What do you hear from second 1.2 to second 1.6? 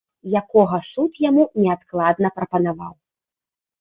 яму